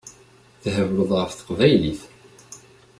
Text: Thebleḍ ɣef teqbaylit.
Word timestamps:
Thebleḍ 0.75 1.11
ɣef 1.15 1.31
teqbaylit. 1.33 2.01